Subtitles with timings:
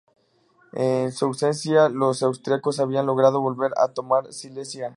[0.73, 4.89] En su ausencia, los austriacos habían logrado volver a tomar Silesia.